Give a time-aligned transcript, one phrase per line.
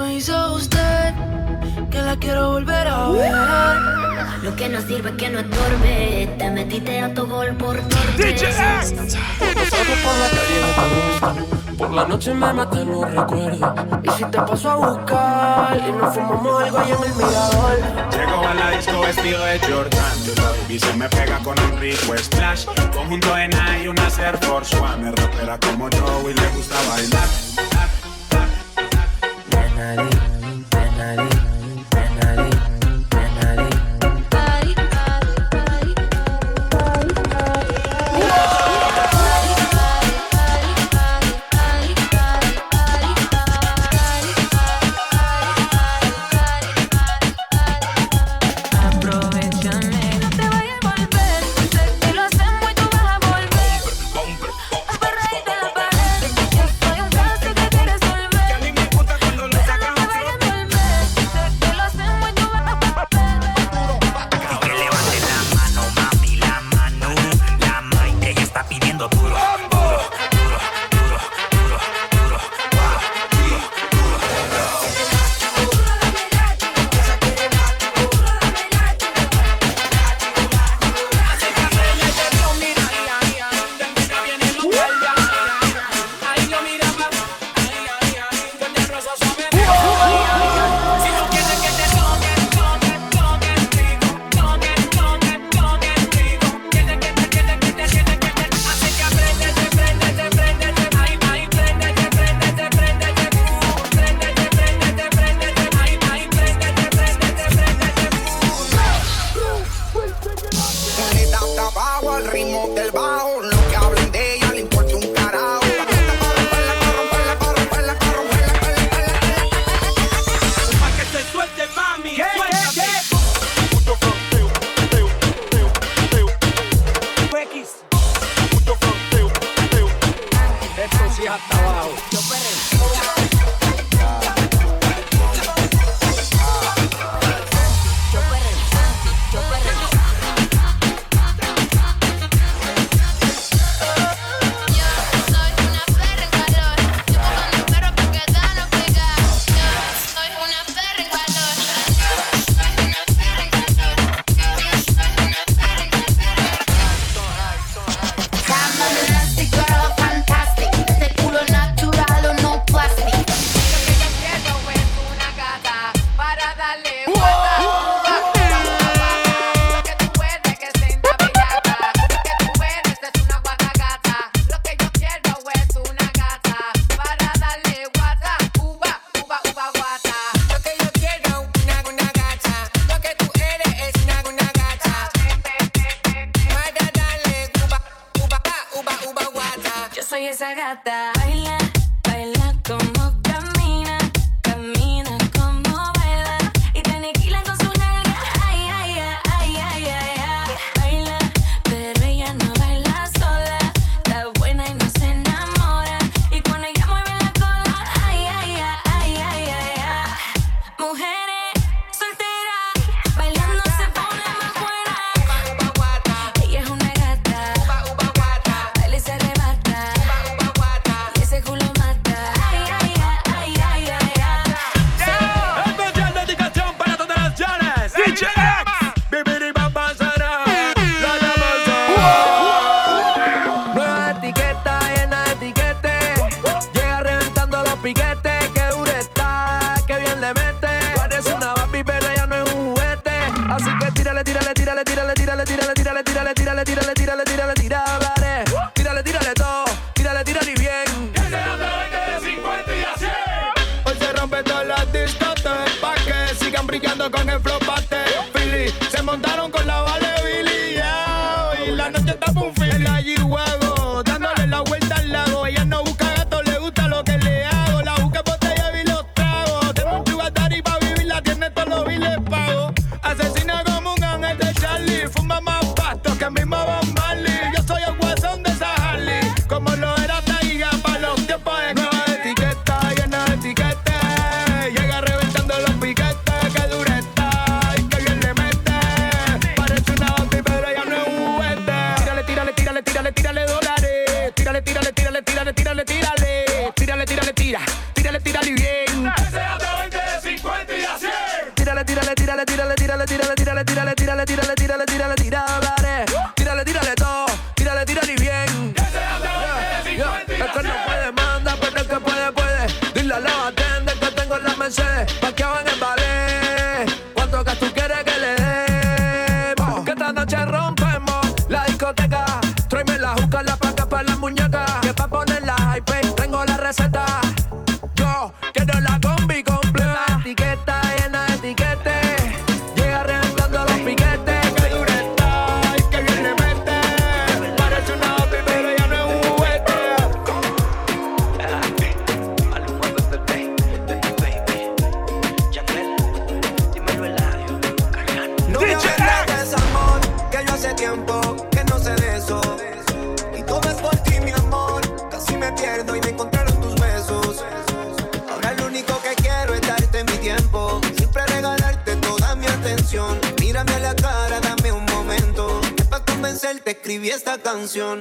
[0.00, 1.14] me hizo usted
[1.90, 3.32] que la quiero volver a ver.
[4.42, 6.34] Lo que no sirve es que no estorbe.
[6.38, 8.34] Te metiste a tu gol por torpe.
[11.76, 13.72] Por la noche me matan los recuerdos.
[14.02, 17.78] Y si te paso a buscar y nos fumamos algo ahí en el mirador.
[18.10, 20.68] Llego a la disco vestido de Jordan.
[20.68, 22.64] Y se me pega con un rico splash.
[22.94, 23.50] Conjunto en
[23.82, 24.96] y una Air Force One.
[25.04, 27.99] Me rapera como yo y le gusta bailar.
[29.80, 30.29] finally.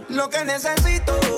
[0.08, 1.29] Lo que necesito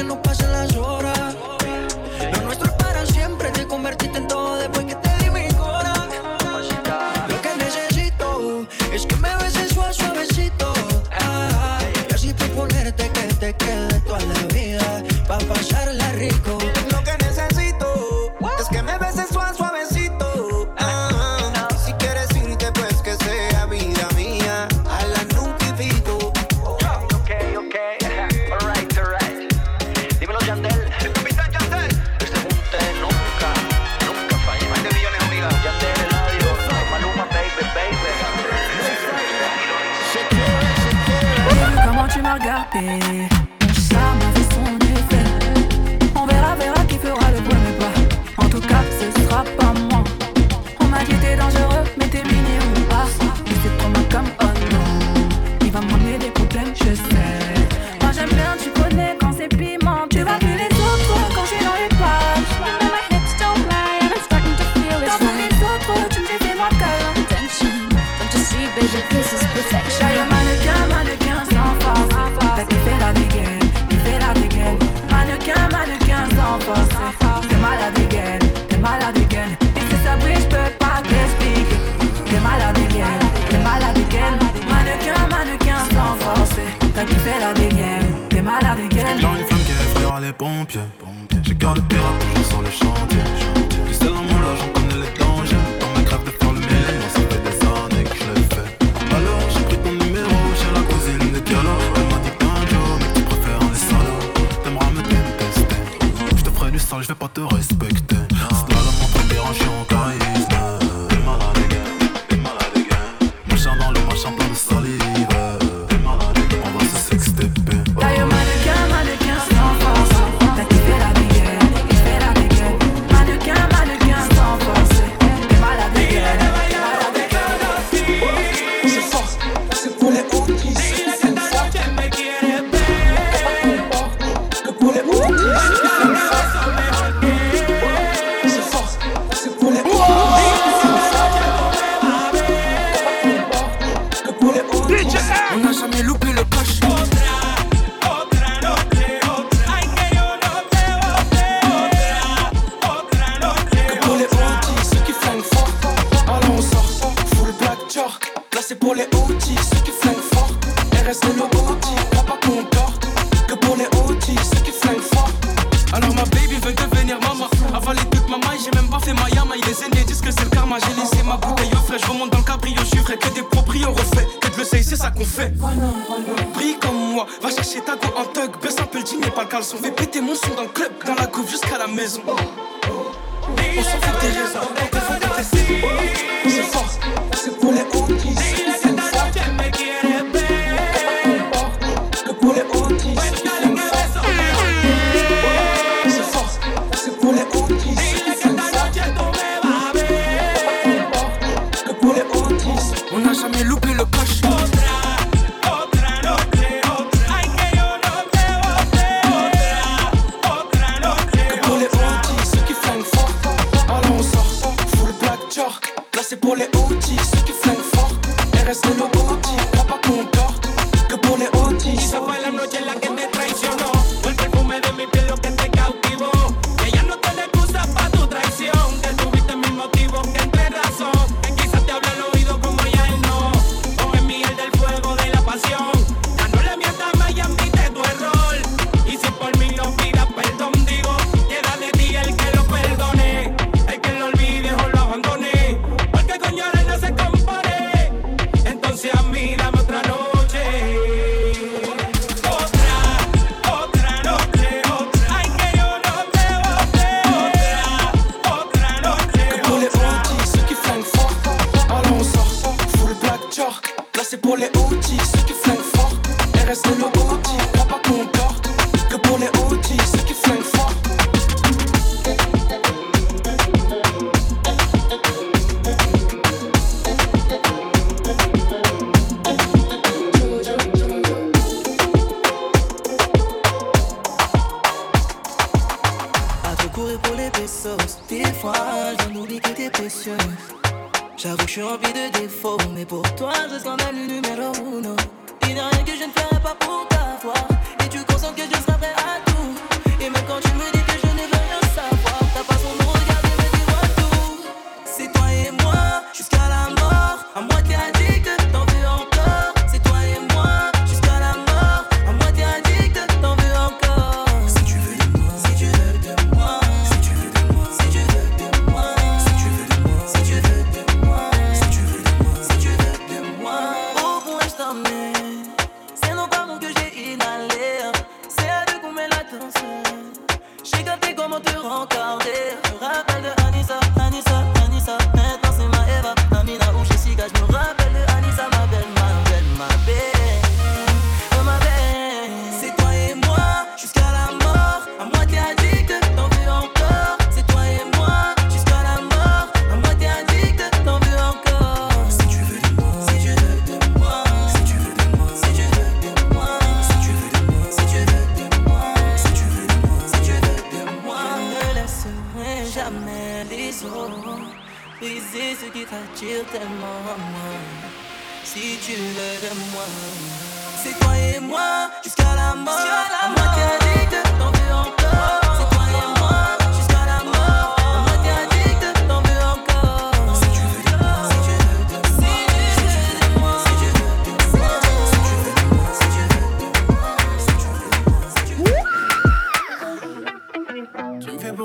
[0.00, 0.99] que no pasen las horas.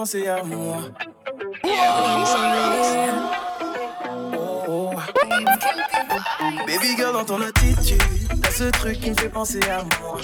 [0.06, 0.78] penser à moi.
[4.38, 4.92] Oh, oh.
[6.68, 8.04] Baby girl, dans ton attitude,
[8.40, 10.20] t'as ce truc qui me fait penser à moi.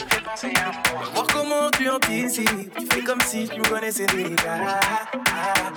[1.16, 4.80] Voir comment tu anticipes, tu fais comme si tu me connaissais déjà.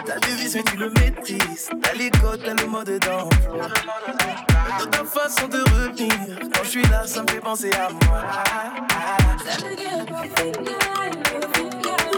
[0.04, 1.70] T'as devise, mais tu le maîtrises.
[1.80, 3.68] T'as les codes, t'as le mode d'emploi.
[4.80, 8.22] Dans ta façon de revenir, quand je suis là, ça me fait penser à moi.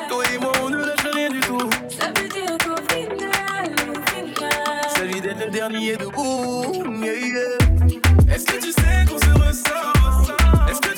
[0.08, 1.70] Toi et moi, on ne lâche rien du tout.
[1.88, 6.84] Ça veut dire qu'au final, au final, ça vit d'être le dernier debout.
[7.02, 8.34] Yeah, yeah.
[8.34, 10.68] Est-ce que tu sais qu'on se ressort?
[10.68, 10.95] Est-ce que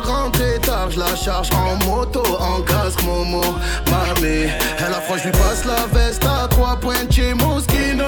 [0.00, 0.56] rentrer
[0.96, 3.42] la charge en moto, en casque Momo.
[3.90, 8.04] Mami, elle a froid, je lui passe la veste à trois points chez Moschino.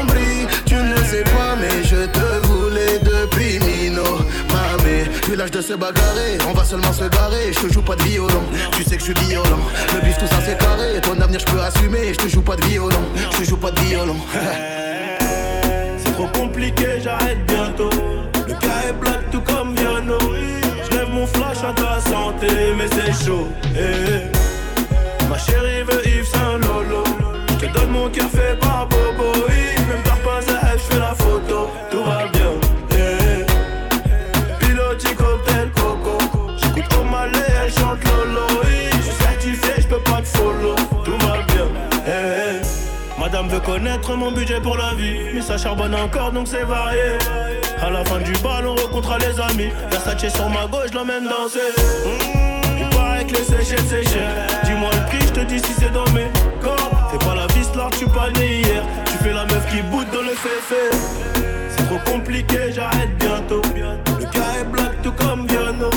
[0.00, 4.04] Ambry, tu ne le sais pas, mais je te voulais depuis Mino.
[4.52, 7.52] Mami, plus l'âge de se bagarrer, on va seulement se garer.
[7.52, 9.60] Je te joue pas de violon, tu sais que je suis violent.
[9.94, 12.12] Le bif, tout ça c'est carré, ton avenir je peux assumer.
[12.12, 13.02] Je te joue pas de violon,
[13.32, 14.16] je te joue pas de violon.
[15.98, 17.90] C'est trop compliqué, j'arrête bientôt.
[18.46, 19.67] Le cas est black tout comme
[21.34, 23.48] flash à ta santé, mais c'est chaud.
[23.76, 25.26] eh.
[25.28, 27.04] Ma chérie veut Yves Saint Lolo.
[27.60, 29.37] Je te donne mon fait par Bobo.
[43.78, 45.18] Connaître mon budget pour la vie.
[45.34, 47.18] Mais ça charbonne encore donc c'est varié.
[47.80, 49.70] À la fin du bal, on rencontrera les amis.
[49.90, 51.70] Versace sur ma gauche, l'emmène danser.
[52.04, 54.30] Mmh, il paraît que les séchettes c'est cher.
[54.64, 56.28] Dis-moi le prix, je te dis si c'est dans mes
[56.60, 56.96] cordes.
[57.12, 58.82] Fais pas la vis là, tu pas né hier.
[59.06, 60.82] Tu fais la meuf qui boude dans le féfé.
[61.70, 63.62] C'est trop compliqué, j'arrête bientôt.
[63.74, 65.90] Le cas est black tout comme Viano.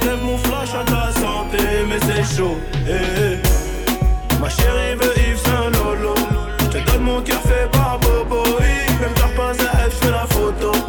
[0.00, 2.58] Je lève mon flash à ta santé, mais c'est chaud.
[2.86, 4.38] eh, eh.
[4.38, 6.14] Ma chérie veut Yves Saint Lolo.
[7.00, 8.42] Mon cœur fait par Bobo.
[8.60, 10.85] Yves, même pas à elle, la photo.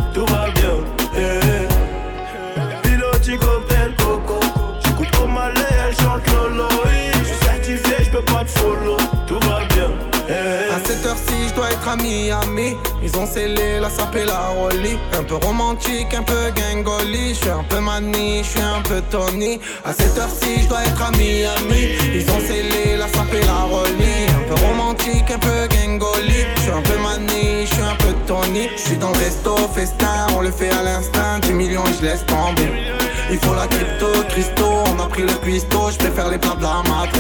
[11.88, 12.76] À Miami.
[13.02, 14.98] Ils ont scellé la sape et la rollie.
[15.18, 17.30] Un peu romantique, un peu gangoli.
[17.30, 19.60] Je suis un peu mani, je suis un peu Tony.
[19.86, 21.96] À cette heure-ci, je dois être à Miami.
[22.14, 24.28] Ils ont scellé la sape et la rollie.
[24.36, 26.46] Un peu romantique, un peu gangoli.
[26.56, 28.70] Je suis un peu mani, je suis un peu Tony.
[28.76, 31.40] Je suis dans le resto, festin, on le fait à l'instinct.
[31.42, 32.70] 10 millions, je laisse tomber.
[33.32, 34.66] Il faut la crypto, Christo.
[34.66, 37.18] On a pris le cuistot, je préfère les plats de la madre.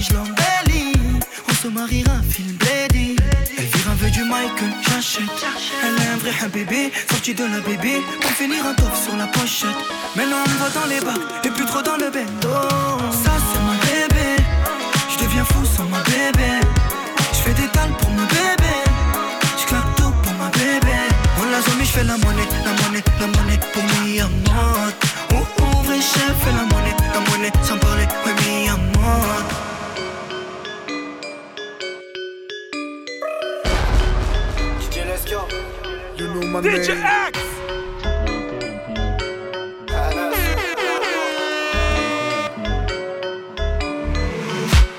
[0.00, 3.16] On se mariera, fil blady.
[3.90, 5.24] Un vœu du Michael, j'achète.
[5.82, 8.00] Elle est un vrai bébé, sorti de la bébé.
[8.20, 9.74] Pour finir un top sur la pochette.
[10.14, 12.54] Maintenant on va dans les bacs, et plus trop dans le bendo.
[13.10, 14.36] Ça c'est mon bébé.
[15.10, 16.60] Je deviens fou sans ma bébé.
[17.32, 18.74] Je fais des talles pour mon bébé.
[19.60, 20.94] Je claque tout pour ma bébé.
[21.40, 24.78] On l'a zombie, je fais la monnaie, la monnaie, la monnaie pour mi amor.
[25.32, 29.42] Oh oh, vrai chef, fais la monnaie, la monnaie, sans parler, ouais mi amor.
[36.50, 37.04] My DJ name.
[37.28, 37.38] X.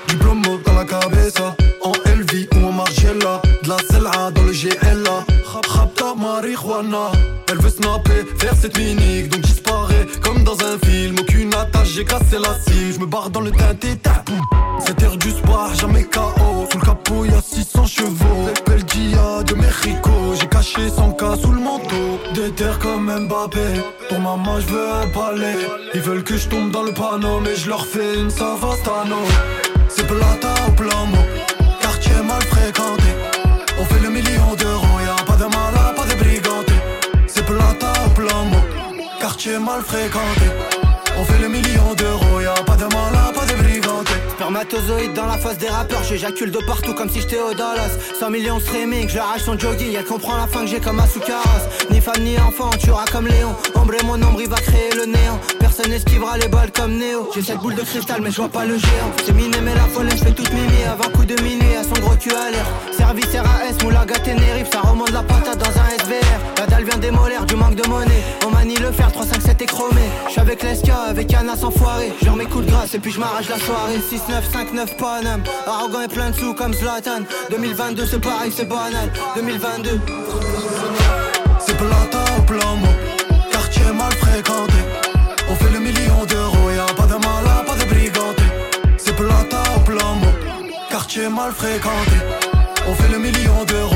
[0.08, 3.42] Diplôme dans la cabeza, en LV ou en Margiela.
[3.62, 5.24] De la Zel'a dans le GLA
[5.68, 7.12] Rapta marijuana.
[7.48, 11.16] Elle veut snapper, faire cette minique Donc disparaît comme dans un film.
[11.20, 14.24] Aucune attache, j'ai cassé la cime Je me barre dans le teinté, ta
[14.84, 18.50] C'est air du sport, jamais KO Sous le capot y'a 600 chevaux
[20.74, 25.06] caché son cas sous le manteau Des terres comme Mbappé Pour maman je veux un
[25.08, 25.56] palais
[25.94, 29.16] Ils veulent que je tombe dans le panneau Mais je leur fais une savastano
[29.92, 31.18] c'est plata au plomo,
[31.80, 33.10] quartier mal fréquenté.
[33.80, 36.74] On fait le million d'euros, y'a pas de malin, pas de briganté.
[37.26, 38.56] C'est plata au plomo,
[39.20, 40.46] quartier mal fréquenté.
[41.18, 41.99] On fait le million d'euros,
[44.50, 47.96] Spermatozoïde dans la face des rappeurs, j'éjacule de partout comme si j'étais au Dallas.
[48.18, 51.68] 100 millions streaming, je l'arrache son jogging, elle comprend la fin que j'ai comme Asukaras.
[51.88, 53.54] Ni femme ni enfant, tu auras comme Léon.
[53.76, 55.38] Ombre mon nombre, il va créer le néant
[55.80, 58.66] Personne n'esquivera les balles comme Néo J'ai cette boule de cristal mais je vois pas
[58.66, 59.10] le géant.
[59.24, 61.98] C'est miné mais la folle, je fais toute mimi Avant coup de minuit, à son
[62.02, 66.38] gros cul à l'air Service RAS, Moulaga Ténérife, ça remonte la patate dans un SVR
[66.58, 68.22] La dalle vient démolir du manque de monnaie.
[68.46, 70.02] On manie le fer, 357 est chromé.
[70.26, 73.12] Je suis avec l'Esca, avec Anna sans foirer Je mes coups de grâce et puis
[73.12, 74.00] je m'arrache la soirée.
[74.06, 75.42] 6 9 5 9 Paname.
[75.66, 77.22] Arrogant et plein de sous comme Zlatan.
[77.50, 79.10] 2022 c'est pareil c'est banal.
[79.34, 79.98] 2022
[81.58, 82.86] C'est plata au plomo,
[83.50, 84.79] quartier mal fréquenté.
[85.50, 88.44] On fait le million d'euros, y'a pas de malin, pas de briganté.
[88.96, 90.30] C'est plata au plomo,
[90.88, 92.18] quartier mal fréquenté.
[92.86, 93.89] On fait le million d'euros,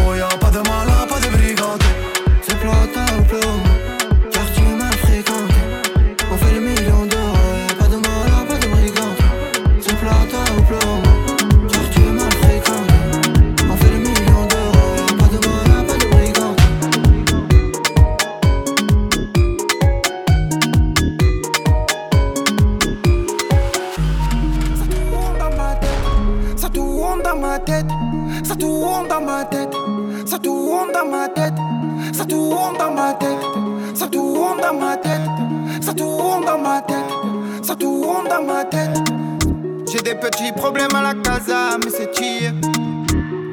[40.15, 42.53] des petits problèmes à la casa, mais c'est chier.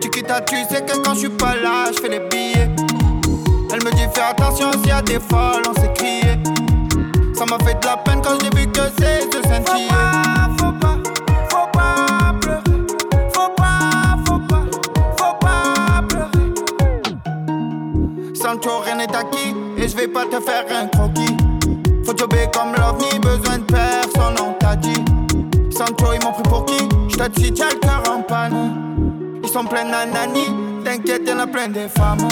[0.01, 2.69] Tu quittes, tu sais que quand je suis pas là, je fais les billets.
[3.73, 6.39] Elle me dit fais attention s'il y a des folles, on s'est crié.
[7.33, 9.89] Ça m'a fait de la peine quand j'ai vu que c'est de sentir.
[10.59, 10.97] Faut pas,
[11.49, 12.61] faut pas pleurer.
[13.33, 14.63] Faut pas, faut pas,
[15.17, 16.49] faut pas pleurer.
[18.35, 21.37] Sancho, rien n'est acquis et je vais pas te faire un croquis.
[22.05, 25.03] Faut jobber comme l'ovni, besoin de personne, on t'a dit.
[25.71, 26.43] Sancho, ils m'ont pris
[27.29, 29.39] tiens le cœur en panne.
[29.43, 30.45] Ils sont pleins d'anani,
[30.83, 32.27] t'inquiète, y'en a plein des femmes.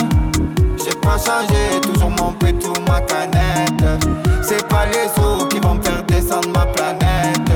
[0.82, 4.04] J'ai pas changé, toujours mon pétou, ma canette.
[4.42, 7.50] C'est pas les sous qui vont me faire descendre ma planète.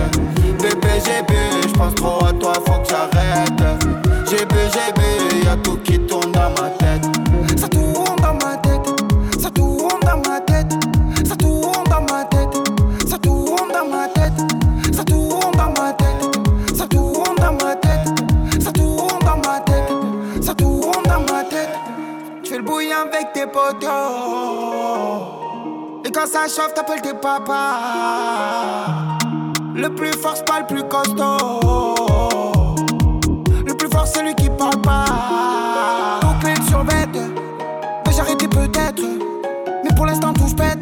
[0.61, 3.81] Bébé, j'ai bu, j'pense trop à toi, faut que j'arrête.
[4.29, 6.84] J'ai bu, j'ai bu, y'a tout qui tourne dans ma tête.
[26.25, 27.79] Quand ça chauffe, t'appelles tes papas.
[29.75, 32.75] Le plus fort, c'est pas le plus costaud.
[33.67, 36.21] Le plus fort, c'est lui qui parle pas.
[36.23, 37.19] Donc, les survêtent.
[38.07, 39.03] Mais arrêté peut-être.
[39.85, 40.74] Mais pour l'instant, tout se.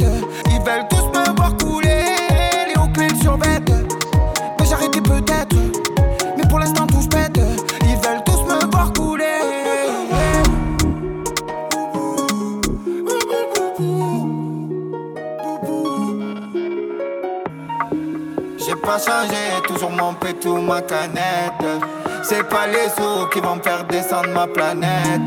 [22.22, 25.20] C'est pas les sous qui vont me faire descendre ma planète.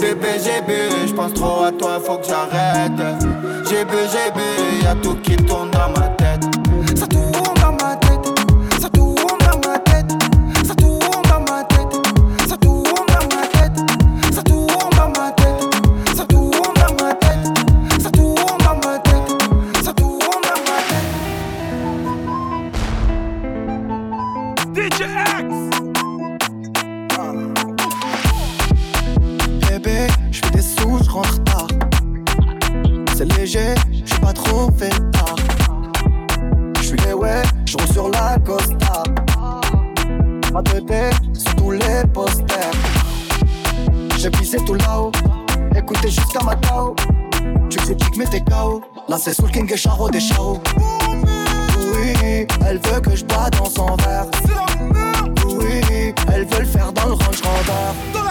[0.00, 2.92] Bébé, j'ai bu, je pense trop à toi, faut que j'arrête.
[3.68, 6.13] J'ai bu, j'ai bu, y'a tout qui tourne dans ma tête.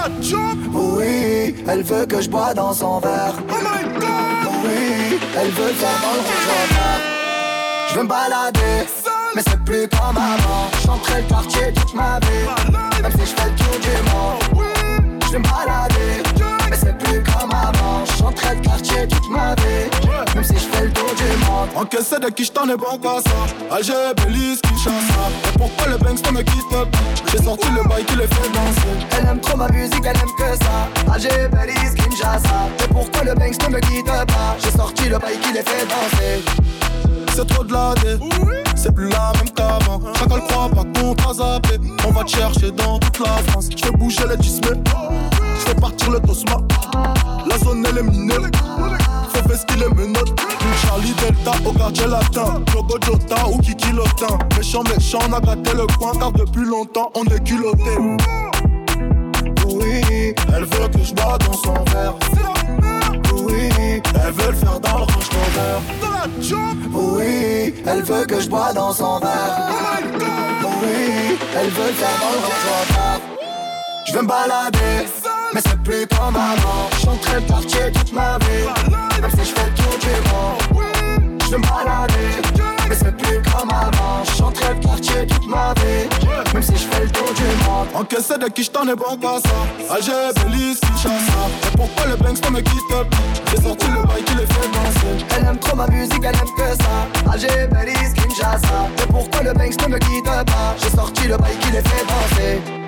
[0.03, 0.57] La job.
[0.73, 3.35] Oui, elle veut que je bois dans son verre.
[3.49, 4.51] Oh my god.
[4.63, 6.67] Oui, elle veut faire dans le Rover.
[7.89, 8.87] Je veux me balader,
[9.35, 10.69] mais c'est plus comme avant.
[10.85, 14.65] J'entrais le quartier toute ma vie, même si je fais le tour du monde.
[15.25, 16.23] Je veux me balader,
[16.73, 18.03] mais c'est plus comme avant.
[18.17, 19.89] J'entrais le quartier toute ma vie,
[20.35, 21.69] même si je fais le tour du monde.
[21.75, 26.31] Encaissé de qui j't'en ai bon qu'à ça Alger, Belize, Kinshasa Et pourquoi le Banks
[26.31, 26.85] me quitte pas?
[27.31, 30.35] J'ai sorti le bail qui les fait danser Elle aime trop ma musique, elle aime
[30.37, 31.13] que ça.
[31.13, 32.69] Alger, Belize, Kinshasa.
[32.83, 34.55] Et pourquoi le Banks ne me quitte pas?
[34.63, 36.92] J'ai sorti le bail qui les fait danser.
[37.35, 37.95] C'est trop de la
[38.75, 39.99] C'est plus la même qu'avant.
[40.13, 41.79] Chacun le croit pas qu'on t'a zappé.
[42.07, 43.69] On va te chercher dans toute la France.
[43.75, 44.79] Je bouger les tismés
[45.55, 46.57] Je fais partir le tosma.
[47.49, 48.35] La zone elle est minée.
[49.29, 50.39] Faut vestir les menottes
[50.85, 52.61] Charlie Delta au quartier latin.
[52.71, 54.37] Jogo Jota ou Kiki Lotin.
[54.55, 57.97] Méchant méchant on a gâté le coin Car depuis longtemps on est culotté.
[59.65, 62.13] Oui, Elle veut que je bois dans son verre
[63.47, 66.77] oui, Elle veut le faire dans le Range Rover Dans la job.
[66.93, 69.69] Oui, elle veut que je bois dans son verre.
[70.81, 73.33] Oui, elle veut le faire dans le Range Rover.
[74.05, 75.07] Je veux me balader,
[75.53, 76.89] mais c'est plus comme avant.
[77.03, 81.39] J'entrais le quartier toute ma vie, même si je fais le tour du monde.
[81.45, 84.23] Je veux me balader, mais c'est plus comme avant.
[84.37, 86.07] J'entrais le quartier toute ma vie,
[86.53, 87.87] même si je fais le tour du monde.
[87.93, 92.43] Encaissé de qui j't'en ai bon qu'à ça Alger, Belize, Kinshasa Et pourquoi le Banks
[92.45, 93.03] ne me quitte pas?
[93.51, 96.53] J'ai sorti le bail qui les fait danser Elle aime trop ma musique, elle aime
[96.57, 97.31] que ça.
[97.31, 98.89] Alger, Belize, Kinshasa.
[99.01, 100.75] Et pourquoi le Banks ne me quitte pas?
[100.81, 102.82] J'ai sorti le bail qui les fait danser.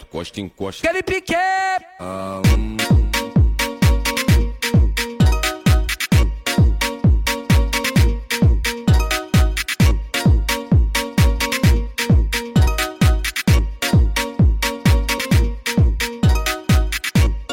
[0.00, 0.88] Pra trás, tu costa encosta.
[0.88, 1.34] Aquele pique!
[1.34, 2.40] Ah,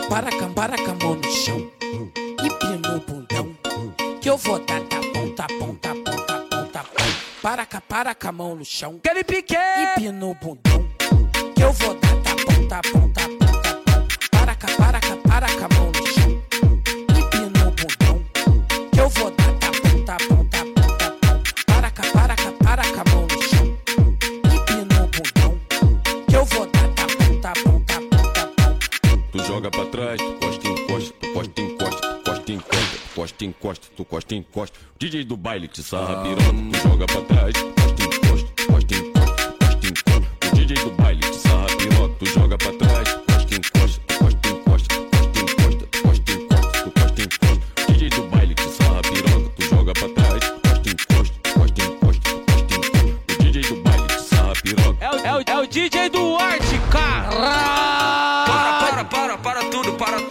[0.10, 1.70] Para para a mão no chão.
[2.44, 3.56] Empina o bundão.
[4.20, 7.08] Que eu vou dar tapão, tapão, tapão, tapão, tapão.
[7.42, 9.00] Para cá, para com a mão no chão.
[9.04, 9.56] Aquele pique!
[9.56, 10.88] Empina o bundão.
[11.56, 12.07] Que eu vou dar
[12.68, 14.08] tapão, tapão, tapão, tapão.
[14.32, 16.42] Para cá, para cá, para a mão no chão.
[17.16, 18.18] Empina o bundão.
[18.92, 21.44] Que eu vou dar tapão, tapão, tapão, tapão.
[21.66, 23.78] Para cá, para cá, para a mão no chão.
[24.54, 25.60] Empina o bundão.
[26.28, 29.24] Que eu vou dar tapão, tapão, tapão, tapão.
[29.32, 33.46] Tu joga pra trás, tu costa encosta, tu costa encosta, tu costa encosta, tu costa
[33.46, 34.80] encosta, tu costa encosta.
[35.00, 38.07] DJ do baile te sarra piroca, tu joga pra trás, tu costa encosta,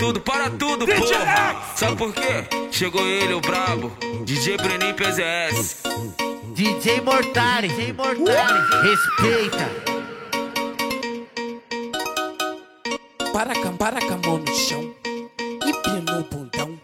[0.07, 1.07] tudo, para tudo, povo.
[1.75, 2.45] Sabe por quê?
[2.71, 3.91] Chegou ele, o brabo.
[4.25, 5.83] DJ Brenin PZS.
[6.55, 8.83] DJ Mortari, DJ Mortari, uh!
[8.83, 9.69] respeita.
[13.33, 14.95] Para com, para mão no chão
[15.41, 16.81] e o bundão.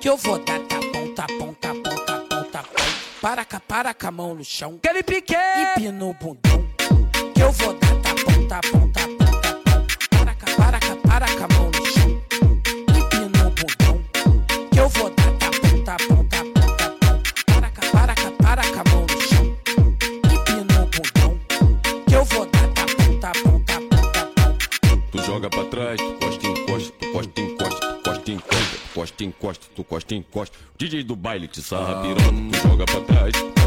[0.00, 2.84] Que eu vou dar tapão, tapão, tapão, tapão, tapão.
[3.20, 4.78] Para cá, para com a mão no chão.
[4.80, 6.64] Que ele pique e o bundão.
[7.34, 9.86] Que eu vou dar tapão, tapão, tapão, tapão.
[10.10, 11.71] Para cá, para cá, para com a mão
[29.24, 30.56] encosta, tu costa, encosta.
[30.78, 33.61] DJ do baile te sarra, piroca, tu joga pra trás.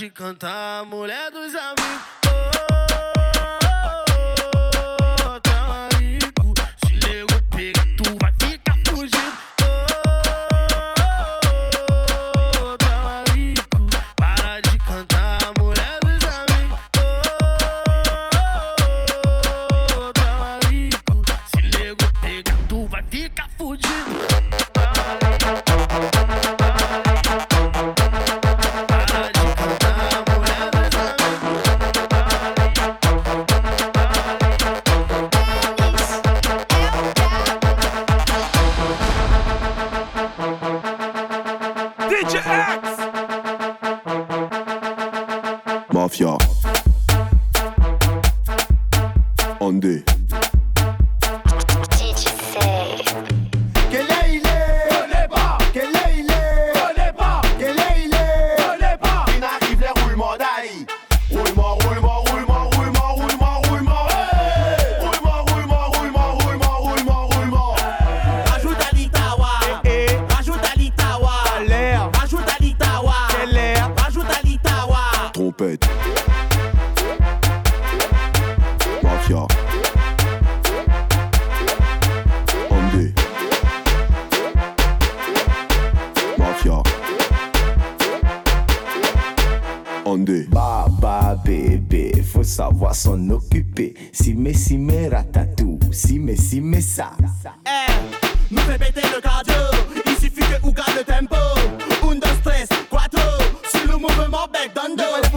[0.00, 2.19] de cantar, mulher dos amigos.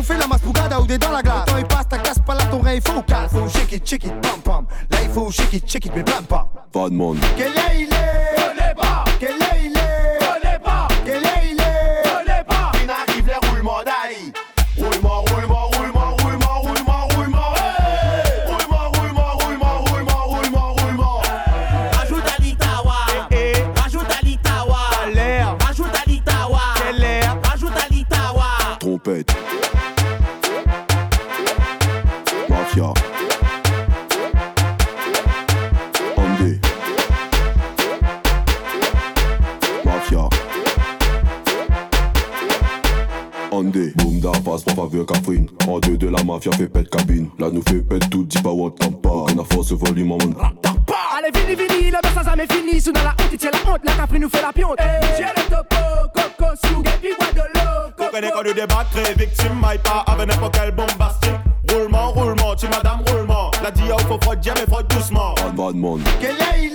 [0.03, 1.45] on fait la maspougada ou des dans la glace.
[1.47, 3.31] Quand il passe, ta casse pas là, ton rein il faut casse.
[3.31, 4.65] Faut shake it, check it, pam pam.
[4.91, 6.47] Là il faut shake it, check it, mais blam pas.
[6.71, 7.17] Pas de monde.
[7.37, 8.35] Quel est il est?
[8.37, 9.03] Je pas.
[45.67, 47.29] En deux de la mafia fait pète cabine.
[47.39, 49.09] Là nous fait pète tout, dis pas what pas.
[49.09, 50.17] Aucune à force volume en.
[50.17, 52.81] Allez, vini, vini, le verse a jamais fini.
[52.81, 53.81] Sous dans la honte, il tient la honte.
[53.83, 54.77] La capri nous fait la pionte.
[54.79, 55.05] Eh.
[55.17, 55.75] J'ai le topo,
[56.13, 57.91] coco, sougue, puis bois de l'eau.
[57.97, 61.31] Comprenez quand nous débattre, victime, maille pas avec n'importe quel bombastique.
[61.71, 63.51] Roulement, roulement, tu madame, roulement.
[63.63, 65.35] La dia, faut froid, mais froid doucement.
[66.21, 66.72] Est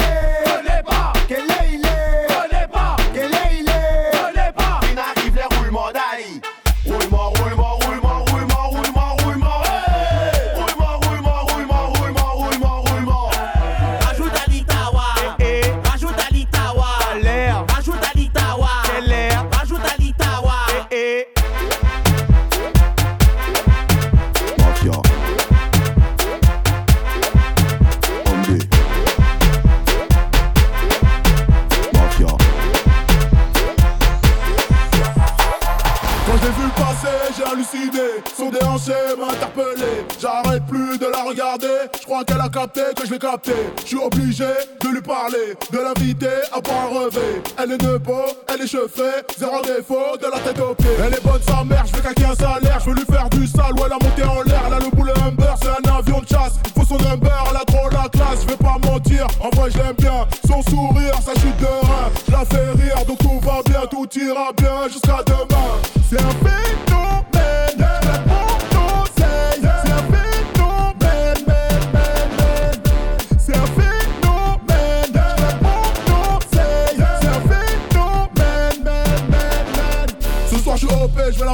[43.09, 43.53] je l'ai capté.
[43.83, 47.43] Je suis obligé de lui parler, de l'inviter à boire un revêt.
[47.59, 50.91] Elle est beau, elle est chauffée, zéro défaut, de la tête aux pieds.
[50.99, 52.79] Elle est bonne sa mère, je vais caquer un salaire.
[52.81, 54.63] Je veux lui faire du sale elle a monté en l'air.
[54.67, 56.59] Elle a le boulet Humber, c'est un avion de chasse.
[56.67, 58.43] Il faut son number, elle a trop la classe.
[58.43, 60.27] Je vais pas mentir, en vrai je l'aime bien.
[60.47, 62.11] Son sourire, sa chute de rein.
[62.27, 65.69] Je la fais rire, donc tout va bien, tout ira bien jusqu'à demain.
[66.11, 67.89] C'est un phénomène,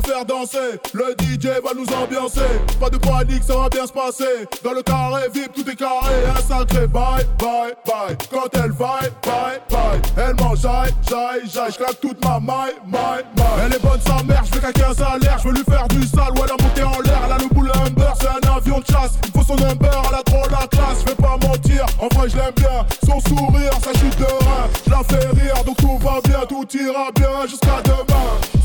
[0.05, 0.81] faire danser.
[0.93, 2.41] Le DJ va nous ambiancer.
[2.81, 4.47] Pas de panique, ça va bien se passer.
[4.63, 6.15] Dans le carré VIP, tout est carré.
[6.37, 8.17] Un sacré bye, bye, bye.
[8.31, 10.01] Quand elle vaille, bye, bye.
[10.17, 11.73] Elle mange, j'aille, j'aille, j'aille.
[11.73, 13.67] Je claque toute ma maille, maille, maille.
[13.67, 15.39] Elle est bonne sa mère, vais caquer un salaire.
[15.39, 17.21] Je veux lui faire du sale, ou elle a monté en l'air.
[17.27, 19.19] Elle a le boule Humber, c'est un avion de chasse.
[19.25, 21.01] Il faut son number, elle a trop la classe.
[21.01, 22.87] Je vais pas mentir, en vrai je l'aime bien.
[23.05, 24.69] Son sourire, sa chute de rein.
[24.87, 28.05] Je la fais rire, donc tout va bien, tout ira bien jusqu'à demain.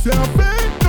[0.03, 0.88] C'est un phénomène,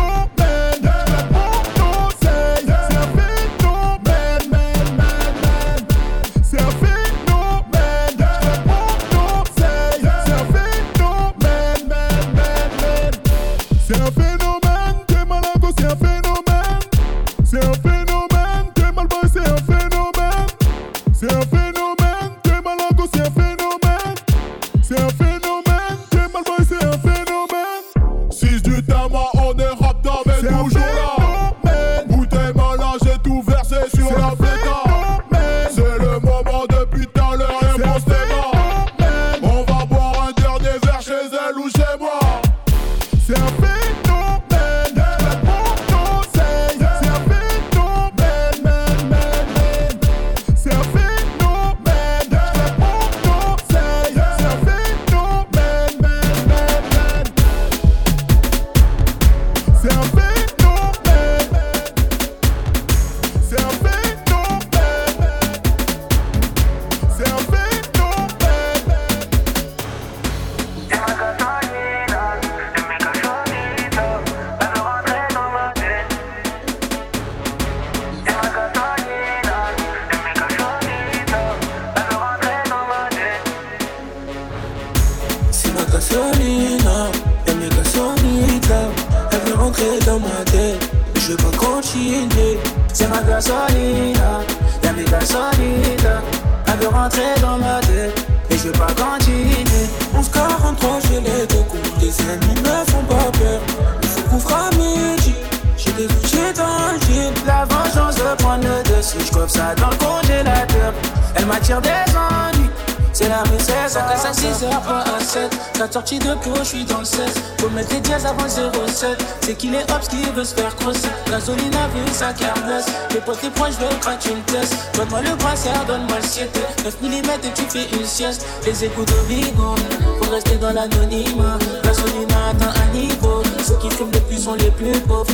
[120.30, 123.98] qui veut se faire crosser Gasoline a vu sa carnesse Les potes les proches veulent
[124.00, 128.06] craquer une pièce Donne-moi le brassard, donne-moi le 7 9 mm et tu fais une
[128.06, 128.46] sieste.
[128.64, 129.74] Les écoutes au bigon
[130.20, 131.58] Faut rester dans l'anonymat.
[131.82, 133.42] Gasoline atteint un niveau.
[133.66, 135.32] Ceux qui fument le plus sont les plus pauvres.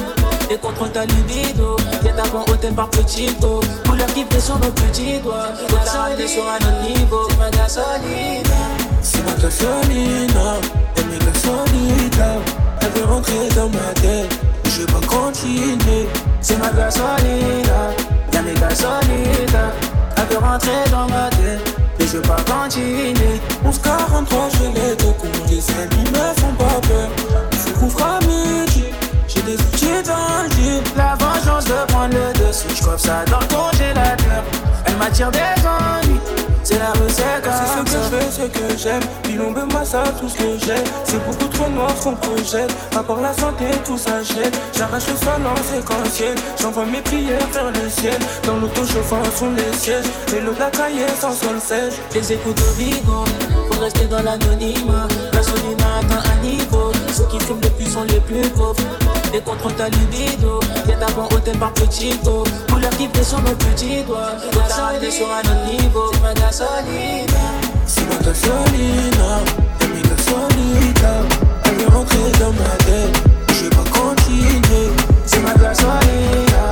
[0.51, 1.77] Et contrôle ta libido
[2.17, 5.49] ta bon hôtel par petit dos Couleur qui fait sur nos petits doigts.
[5.69, 7.29] Faut t'arrêter sur un autre niveau.
[7.29, 8.51] C'est ma gasolina
[9.03, 10.55] C'est ma gasolina
[10.97, 12.35] Et mes gasolina
[12.81, 14.56] Elle veut rentrer dans ma tête
[15.07, 16.09] continuer
[16.41, 17.93] C'est ma gasolina
[18.33, 19.73] Y'a mes gasolina.
[20.17, 21.61] Elle veut rentrer dans ma tête
[21.99, 23.41] Et je veux pas continuer.
[23.65, 27.09] 1143 je l'ai de coups Les ennemis me font pas peur.
[27.53, 28.85] Faut couvrir à midi.
[29.29, 30.47] J'ai des outils dans
[30.97, 32.69] La vengeance veut prendre le dessus.
[32.75, 34.45] Je ça dans le congélateur.
[34.87, 36.06] Elle m'attire des C'est
[36.95, 39.03] C'est ce que je veux, ce que j'aime.
[39.25, 40.83] Bilombe moi ça, tout ce que j'ai.
[41.05, 42.73] C'est beaucoup trop noir ce qu'on projette.
[42.97, 46.35] À part la santé, tout gêne J'arrache le sol en séquentiel.
[46.61, 48.19] J'envoie mes prières vers le ciel.
[48.45, 50.05] Dans l'auto-chauffant sont les sièges.
[50.37, 51.95] Et la cahier sans sol sèche.
[52.15, 53.25] Les écoutes au bigon
[53.77, 55.07] Faut rester dans l'anonymat.
[55.35, 56.93] Gasoline atteint un niveau.
[57.13, 58.83] Ceux qui fument le plus sont les plus pauvres.
[59.35, 63.43] Et contrôle ta libido Y'a ta bon hôtel par petit dos Couleur qui fait sur
[63.43, 66.11] nos petits doigts Faut t'arrêter sur un autre niveau.
[66.13, 67.45] C'est ma gasolina
[67.87, 69.41] C'est ma gasolina
[69.83, 71.15] Et mes gasolita
[71.65, 73.23] Elle veut rentrer dans ma tête.
[73.49, 74.91] Je veux pas continuer.
[75.27, 76.65] C'est ma gasolina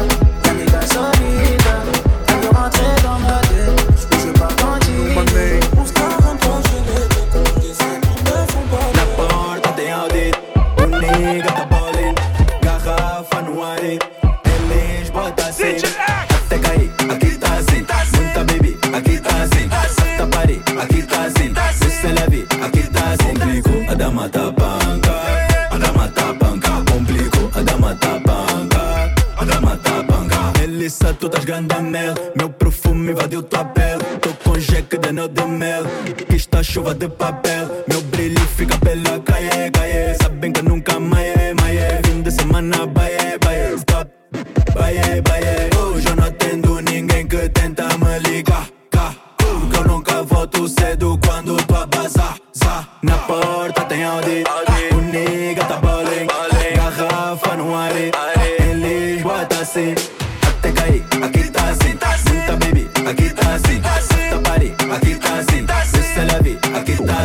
[0.46, 1.13] Y'a mes gasolina
[35.54, 35.88] caramelo.
[36.34, 40.23] Está chuva de papel, meu brilho fica pela caia, caia.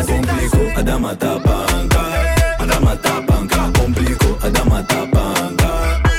[0.10, 2.02] Complico, adama tapanga,
[2.60, 5.72] adama tapanga, complico adama tapanga,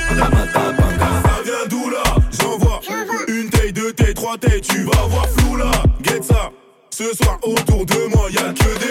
[0.09, 1.09] adama tapanga.
[1.25, 2.03] Ça vient d'où là?
[2.39, 2.79] J'envoie
[3.27, 5.71] une taille, deux tailles, trois tailles, tu vas voir flou là.
[6.03, 6.51] Get ça,
[6.89, 8.90] ce soir autour de moi, y'a que des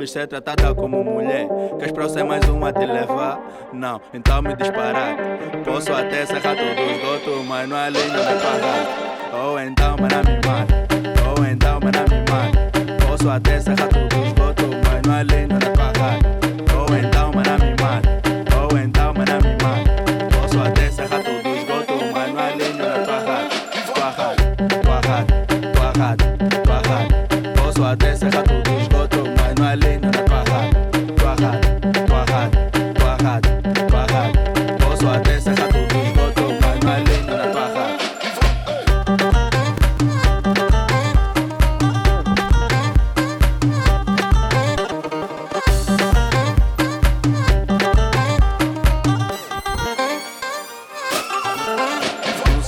[0.00, 1.46] sabes ser é tratada como mulher.
[1.78, 3.68] Queres próximo mais uma te levar?
[3.72, 5.16] Não, então me disparar.
[5.64, 8.39] Posso até ser todo dos gotos, mas não é linha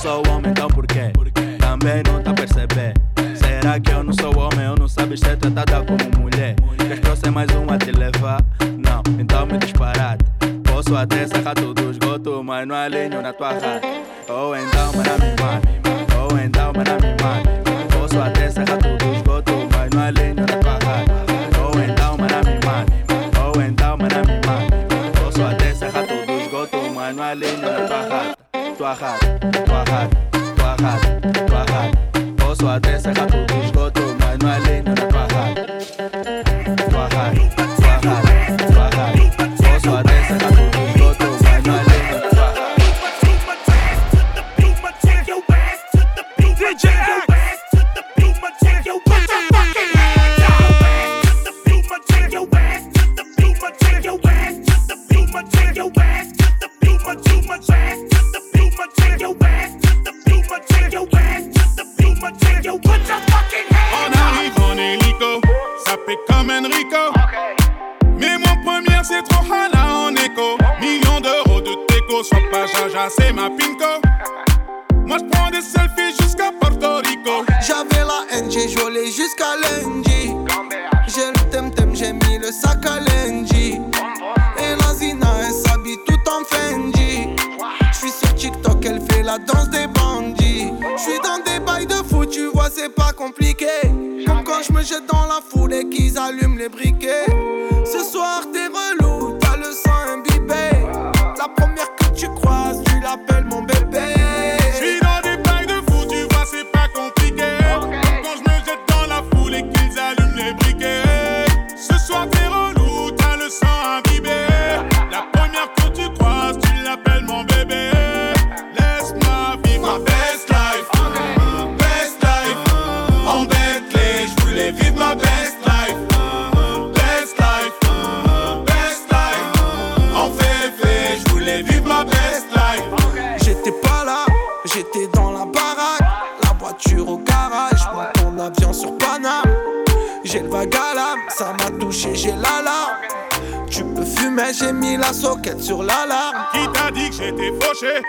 [0.03, 1.13] sou homem, então porquê?
[1.59, 2.99] Também não tá percebendo.
[3.37, 4.65] Será que eu não sou homem?
[4.65, 6.55] Eu não sabes ser tratada como mulher.
[6.77, 8.43] Queres trouxer mais uma te levar?
[8.77, 10.25] Não, então me disparate.
[10.65, 13.81] Posso até sacar tudo do esgoto, mas não alinho na tua rata.
[14.27, 16.19] Ou oh, então, para me mata.
[16.19, 17.97] Ou oh, então, dá me mata.
[17.97, 21.59] Posso até sacar tudo do esgoto, mas não alinho na tua rata.
[21.61, 22.91] Ou oh, então, me mate.
[23.39, 25.21] Ou então, dá me mate.
[25.23, 28.37] Posso até sacar tudo do esgoto, mas não alinho na tua rata.
[28.77, 29.32] Tua rata.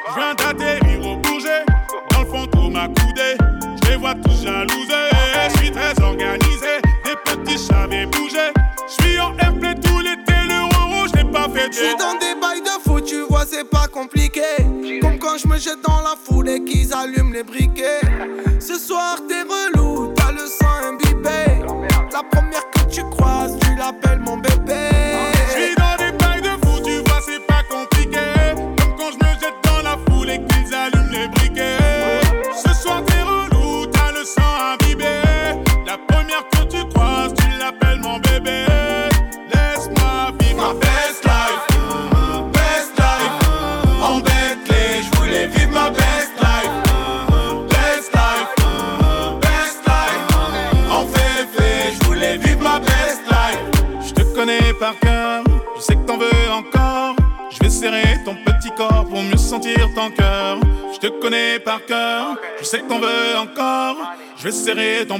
[0.02, 0.63] Janta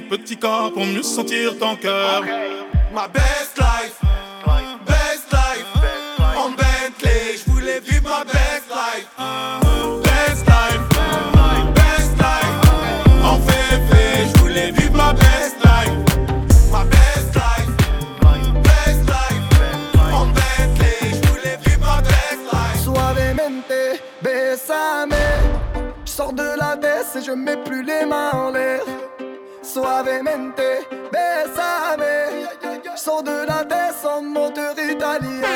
[0.01, 2.25] petit corps pour mieux sentir ton cœur.
[35.25, 35.54] Maria.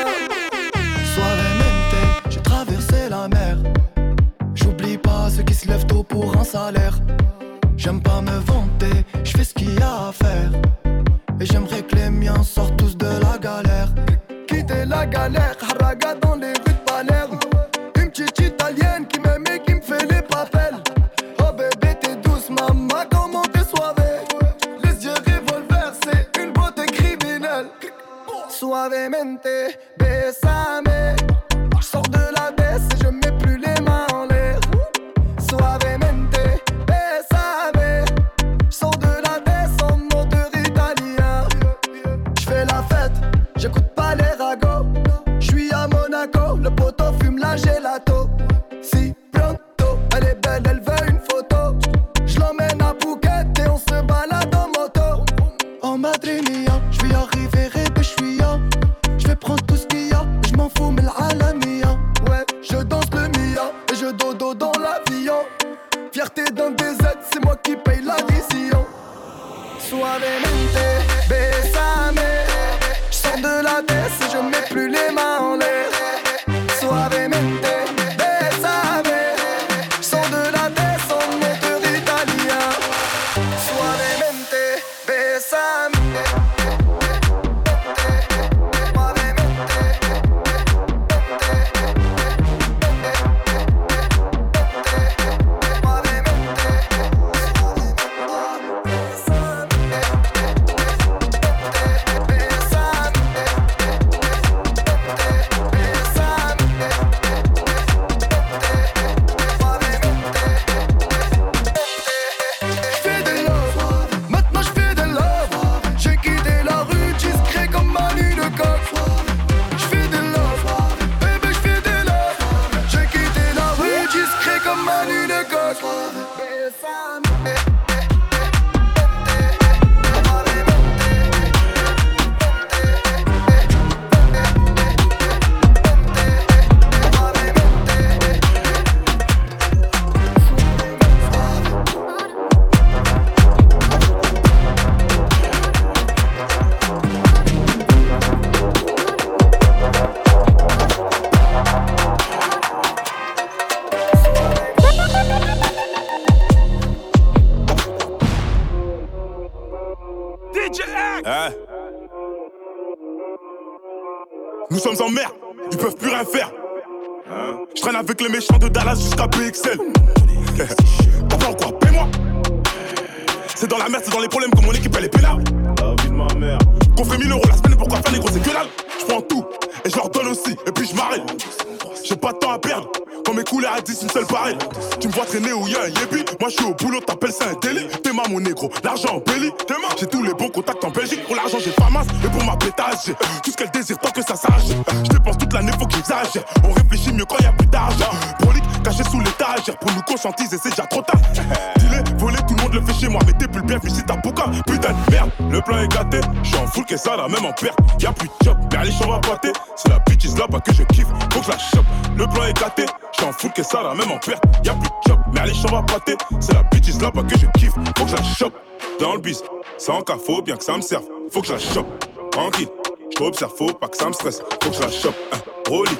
[207.15, 208.57] la même en perte, y'a plus de job.
[208.71, 211.51] mais les chambres à pâté, c'est la bitch là-bas que je kiffe, faut que je
[211.51, 211.85] la chope.
[212.17, 212.85] Le plan est gâté,
[213.19, 215.19] j'en fous que ça la même en perte, y'a plus de job.
[215.33, 218.15] Mais les chambres à pâté, c'est la bitch là-bas que je kiffe, faut que je
[218.15, 218.53] la chope.
[218.99, 219.43] Dans le bis,
[219.77, 221.87] sans en cas bien que ça me serve, faut que je la chope.
[222.31, 222.69] Tranquille,
[223.17, 225.15] j'observe, faut pas que ça me stresse, faut que je la chope.
[225.33, 225.37] Hein,
[225.67, 225.97] Rolly,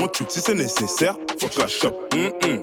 [0.00, 2.14] on tue si c'est nécessaire, faut que je la chope.
[2.14, 2.60] Hum, hum.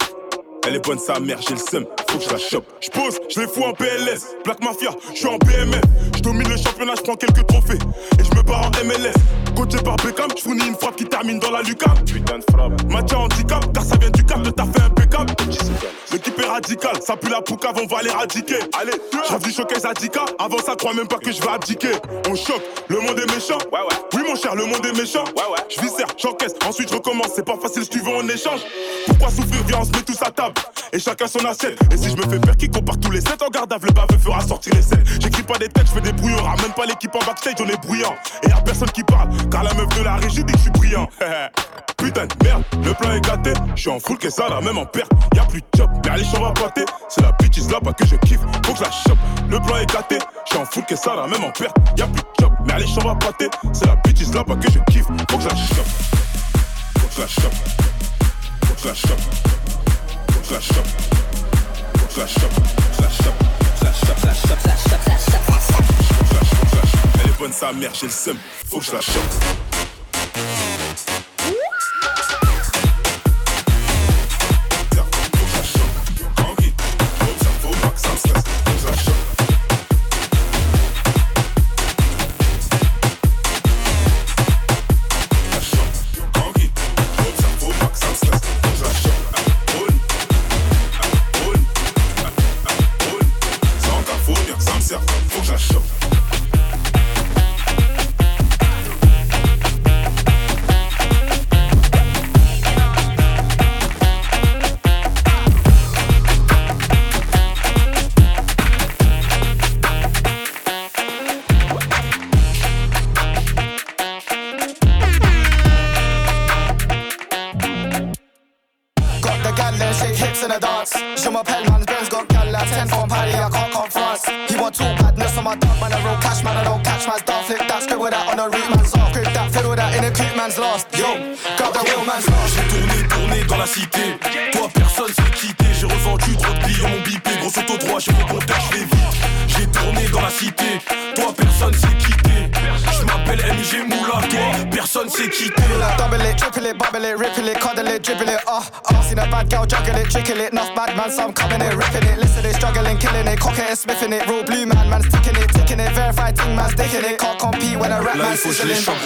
[0.67, 2.65] Elle est bonne sa mère, j'ai le seum, faut que je la chope.
[2.81, 4.35] J'pose, je les fous en PLS.
[4.45, 5.81] Black Mafia, je suis en BMF.
[6.15, 7.79] Je domine le championnat, je prends quelques trophées.
[8.19, 9.13] Et je me barre en MLS.
[9.55, 12.03] Coaché par Beckham, je fournis une frappe qui termine dans la lucarne.
[12.05, 12.83] Putain de frappe.
[12.89, 15.33] Match handicap, car ça vient du cap de ta fait impeccable.
[16.11, 18.59] L'équipe est radicale, ça pue la poucave, on va l'éradiquer.
[18.79, 18.93] Allez,
[19.27, 20.25] j'avais du showcase Adika.
[20.37, 21.93] Avant ça, crois même pas que je vais abdiquer.
[22.29, 23.57] On choque, le monde est méchant.
[23.71, 23.95] Ouais, ouais.
[24.13, 25.23] Oui, mon cher, le monde est méchant.
[25.35, 25.63] Ouais, ouais.
[25.69, 25.81] Je
[26.17, 27.29] j'encaisse, ensuite je recommence.
[27.35, 28.61] C'est pas facile, si tu veux en échange.
[29.07, 30.50] Pourquoi souffrir, viens, on se met tous à table.
[30.93, 31.79] Et chacun son assiette.
[31.91, 34.17] Et si je me fais faire qui compare tous les 7 en gardave, le baveux
[34.17, 34.99] fera sortir les 7.
[35.21, 36.57] J'écris pas des textes, je fais des brouillards.
[36.61, 38.13] Même pas l'équipe en backstage, on est bruyant.
[38.43, 40.71] Et y'a personne qui parle, car la meuf de la régie dit que je suis
[40.71, 41.07] brillant.
[41.97, 43.53] Putain de merde, le plan est gâté.
[43.75, 45.11] Je suis en full que ça là, même en perte.
[45.35, 46.85] Y'a plus de job, mais allez, j'en va pâter.
[47.07, 49.17] C'est la bitch là pas que je kiffe, faut que je la chope.
[49.49, 51.77] Le plan est gâté, je suis en full que ça là, même en perte.
[51.97, 53.49] Y'a plus de job, mais allez, j'en va pâter.
[53.71, 55.85] C'est la bitch là pas que je kiffe, faut que je la chope.
[56.97, 57.53] Faut que je la chope.
[58.65, 59.90] Faut que je la chope.
[67.23, 68.37] Elle est bonne sa mère, j'ai le seum,
[68.69, 69.23] faut que je la chope.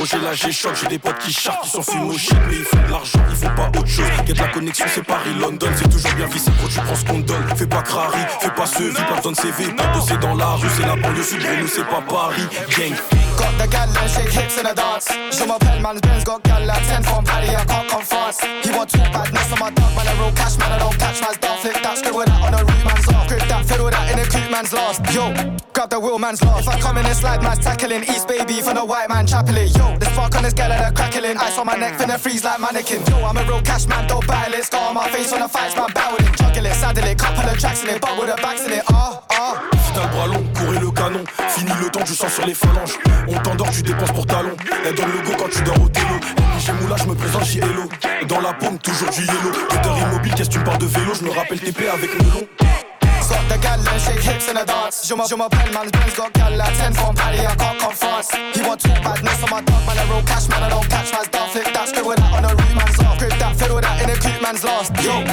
[0.05, 2.63] J'ai la G-Shock, j'ai des potes qui chartent, qui sont fument au shit, mais ils
[2.63, 4.05] font de l'argent, ils font pas autre chose.
[4.25, 7.43] Get la connexion, c'est Paris-London, c'est toujours bien vissé, gros tu prends ce qu'on donne.
[7.55, 10.49] Fais pas crari, fais pas ce vie, pas besoin de CV, pas bosser dans la
[10.51, 12.47] rue, c'est la banlieue sud, nous c'est pas Paris,
[12.77, 12.93] gang.
[13.37, 15.07] Got the gal shake hips in a dance.
[15.31, 18.39] Je m'appelle man's Benz got gal at 10 from Paddy, I can't come France.
[18.63, 21.21] He want two badness on my dog, man, I roll cash, man, I don't catch
[21.21, 21.59] man's dog.
[21.59, 23.27] Flip that, scribble that on the root man's off.
[23.27, 25.01] Grip that, fiddle that in a creep man's lost.
[25.13, 25.33] Yo,
[26.05, 26.67] wheel man's lost.
[26.67, 28.03] If I come in and slide, man's tackling.
[28.03, 29.69] East baby for the white man chapeling.
[29.73, 31.37] Yo, the spark on this gal and crackling.
[31.37, 33.01] Ice on my neck, finna freeze like mannequin.
[33.09, 34.65] Yo, I'm a real cash man, don't battle it.
[34.65, 36.37] Scar on my face on the fights, man, battle it.
[36.37, 38.83] Juggle it, saddle it, couple of tracks in it, but with the backs in it.
[38.89, 39.69] Ah, ah.
[39.85, 41.23] Final bras long, courez le canon.
[41.49, 42.95] Fini le temps, tu sens sur les phalanges.
[43.27, 44.55] On t'endort, tu dépenses pour talon.
[44.85, 46.15] Elle donne le go quand tu dors au télo.
[46.59, 47.83] J'ai moula, je me présente chez Hello.
[48.27, 49.51] Dans la paume, toujours du yellow.
[49.69, 51.13] Guetteur immobile, qu'est-ce que tu me parles de vélo?
[51.19, 52.64] Je me rappelle TP avec le long.
[53.47, 53.57] The
[53.99, 54.91] shake hips a.
[55.05, 55.13] Je
[56.15, 57.35] got gal at 10 from I.
[58.53, 58.61] He
[59.03, 61.25] badness on my dog, man, I cash, man, I don't catch on
[62.99, 63.17] off.
[63.19, 64.63] Grip that, that in a man's.
[64.63, 65.23] Yo,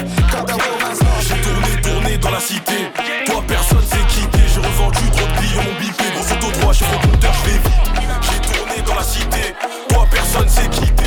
[0.45, 0.99] the real man's.
[1.25, 2.91] J'ai tourné, tourné dans la cité.
[3.25, 4.39] Toi, personne s'est quitté.
[4.47, 6.05] J'ai revendu trop de mon bipé.
[6.13, 6.85] Gros auto droit, j'ai
[7.33, 7.83] je vais vite.
[8.21, 9.55] J'ai tourné dans la cité.
[9.89, 11.05] Toi, personne s'est quitté.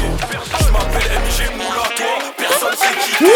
[0.59, 3.33] Je m'appelle MG Moula, toi, personne s'est quitté.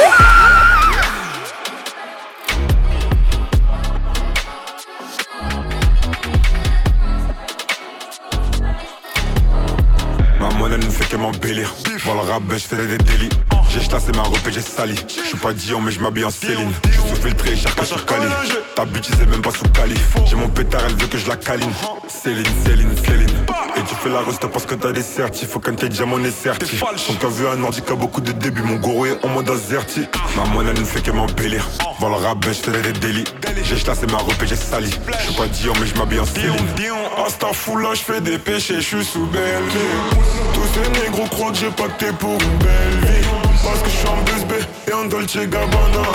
[11.21, 11.75] M'embellir.
[12.07, 13.29] Dans le rap, ben, je fais des délits.
[13.73, 14.97] J'ai chassé ma robe et j'ai sali.
[15.09, 16.73] Je suis pas Dion, mais je m'habille en Céline.
[16.85, 18.27] Je suis filtré, que sur Cali.
[18.75, 19.95] Ta bitch, c'est même pas sous Cali.
[20.27, 21.71] J'ai mon pétard, elle veut que je la câline.
[22.09, 23.29] Céline, Céline, Céline.
[23.77, 25.49] Et fais la reste parce que t'as des certifs.
[25.51, 26.83] Faut qu'un tes diamants est certif.
[27.11, 28.63] On t'a vu un ordi qui a beaucoup de débuts.
[28.63, 30.07] Mon goro est en mode azerti.
[30.37, 31.69] Ma monnaie ne fait que m'embellir.
[32.01, 33.25] Dans le rap, ben, je fais des délits.
[33.63, 34.91] J'ai chassé ma robe et j'ai sali.
[34.91, 36.25] Je suis pas Dion, mais je m'habille en.
[36.25, 36.97] Dion,
[37.27, 40.25] Insta full là, j'fais des péchés, j'suis sous belle vie.
[40.55, 43.27] Tous ces négros croient que j'ai pacté pour une belle vie.
[43.63, 44.53] Parce que je suis en BSB
[44.89, 46.09] et en Dolce Gabbana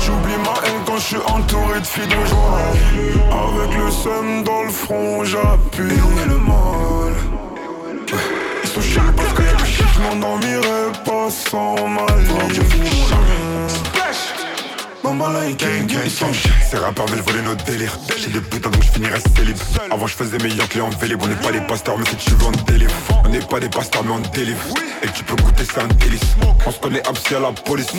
[0.00, 2.58] J'oublie ma haine je suis entouré de filles de joie.
[3.30, 5.92] Avec le seum dans le front j'appuie.
[5.92, 7.14] Et où est le mal
[8.62, 12.06] Ils sont chiants parce que je m'endormirai pas sans ma
[16.68, 17.96] Ces rappeurs veulent voler notre délire.
[18.18, 19.56] J'ai des putains donc je finirai célib.
[19.88, 22.30] Avant je faisais mes yankees en vélib On n'est pas des pasteurs mais si tu
[22.32, 22.92] veux on délivre
[23.24, 24.58] On n'est pas des pasteurs mais on délivre
[25.04, 26.34] Et tu peux goûter c'est un délice.
[26.66, 27.92] On se connaît absi à la police.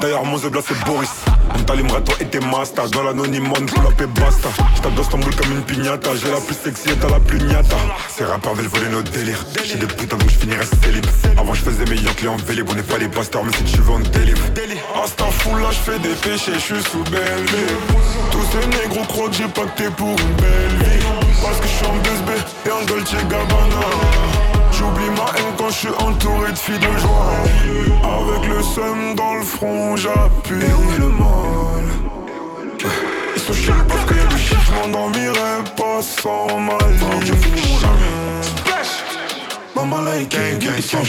[0.00, 1.10] D'ailleurs mon zebla c'est Boris.
[1.54, 5.36] On t'allumerait toi et tes masters Dans l'anonymat on pull up et basta J't'adosse Istanbul
[5.36, 7.76] comme une pignata J'ai la plus sexy et t'as la plus niata.
[8.08, 9.46] Ces rappeurs veulent voler notre délire.
[9.64, 11.06] J'ai des putains donc je finirai célib.
[11.38, 13.80] Avant je faisais mes yankees en vélib On n'est pas des pasteurs mais si tu
[13.80, 14.42] veux on délivre
[15.00, 17.46] Hasta fou là je fais des péchés je suis sous belle
[18.30, 21.04] Tous ces négros croient que j'ai pacté pour une belle vie.
[21.42, 22.30] Parce que je suis en BSB
[22.66, 23.86] et en Dolce Gabbana.
[24.72, 27.32] J'oublie ma haine quand je suis entouré de filles de joie.
[28.02, 30.60] Avec le seum dans le front j'appuie.
[30.60, 31.84] Et où est le mal.
[33.34, 37.22] Ils sont chiants parce que Je m'endormirai pas sans ma gang
[40.76, 41.04] Ils sont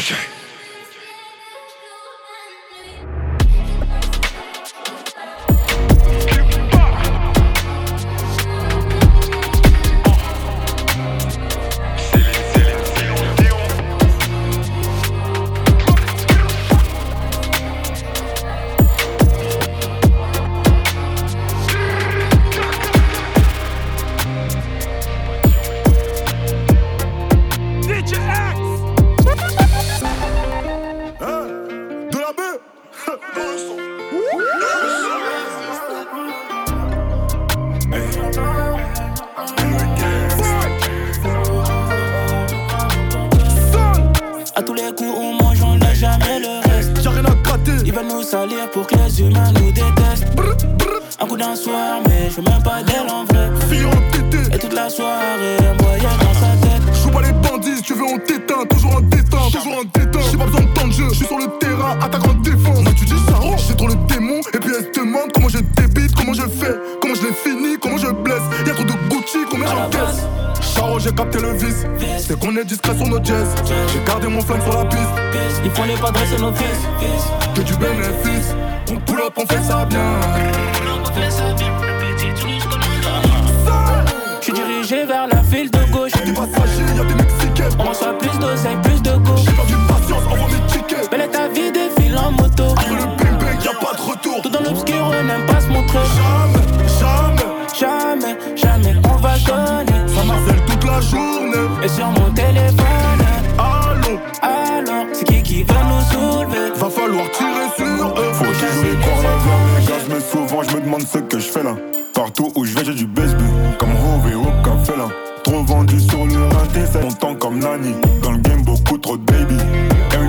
[110.90, 111.76] demande ce que je fais là.
[112.16, 113.46] Partout où je vais j'ai du baseball
[113.78, 115.10] Comme Rove et aucun félin
[115.44, 117.94] Trop vendu sur le rinté c'est longtemps comme Nani.
[118.24, 119.56] Dans le game beaucoup trop de baby.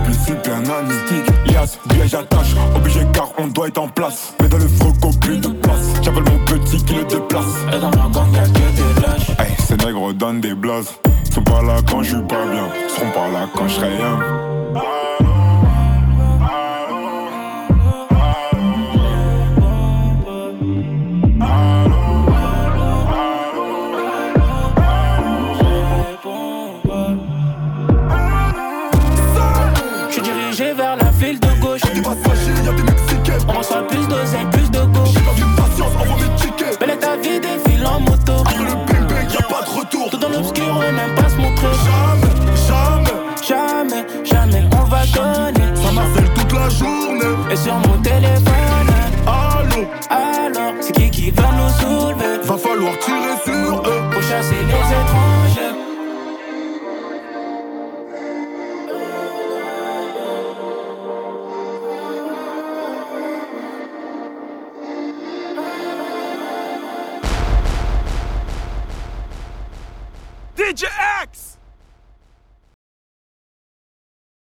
[0.04, 4.34] Puis super Nani Stick, lias, piège attache Obligé car on doit être en place.
[4.40, 5.94] Mais dans le froco plus de place.
[6.02, 7.44] J'appelle mon petit qui le déplace.
[7.74, 9.30] Et dans ma gang, y'a que des lâches.
[9.38, 10.94] Hey, ces nègres donnent des blases
[11.32, 12.68] Sont pas là quand je suis pas bien.
[12.88, 14.18] Seront pas là quand je serai rien